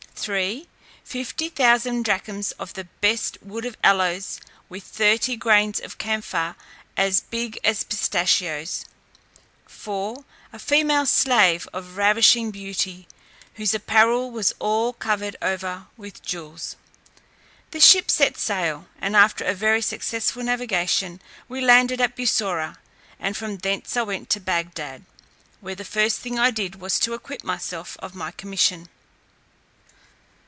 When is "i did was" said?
26.37-26.99